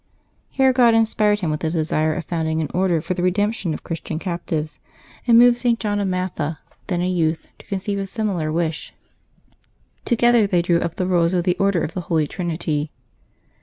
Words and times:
Here 0.49 0.73
God 0.73 0.95
inspired 0.95 1.41
him 1.41 1.51
with 1.51 1.59
the 1.59 1.69
desire 1.69 2.15
of 2.15 2.25
founding 2.25 2.59
an 2.59 2.71
Order 2.73 3.01
for 3.01 3.13
the 3.13 3.21
redemption 3.21 3.71
of 3.71 3.83
Christian 3.83 4.17
captives, 4.17 4.79
and 5.27 5.37
moved 5.37 5.57
St. 5.57 5.79
John 5.79 5.99
of 5.99 6.07
Matha, 6.07 6.57
then 6.87 7.01
a 7.03 7.07
youth, 7.07 7.47
to 7.59 7.67
conceive 7.67 7.99
a 7.99 8.07
similar 8.07 8.51
wish. 8.51 8.95
Together 10.03 10.47
they 10.47 10.63
drew 10.63 10.79
up 10.79 10.95
the 10.95 11.05
rules 11.05 11.35
of 11.35 11.43
the 11.43 11.55
Order 11.57 11.83
of 11.83 11.93
the 11.93 12.01
Holy 12.01 12.25
Trinity. 12.25 12.89